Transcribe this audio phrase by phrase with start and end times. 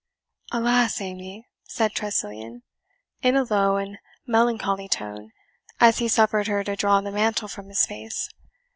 [0.51, 2.63] "Alas, Amy!" said Tressilian,
[3.21, 5.31] in a low and melancholy tone,
[5.79, 8.27] as he suffered her to draw the mantle from his face.